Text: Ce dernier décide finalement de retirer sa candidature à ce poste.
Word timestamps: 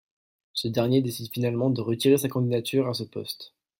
Ce 0.53 0.67
dernier 0.67 1.03
décide 1.03 1.31
finalement 1.31 1.69
de 1.69 1.79
retirer 1.79 2.17
sa 2.17 2.27
candidature 2.27 2.87
à 2.89 2.95
ce 2.95 3.03
poste. 3.03 3.53